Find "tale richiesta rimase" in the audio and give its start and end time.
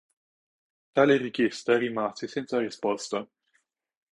0.95-2.27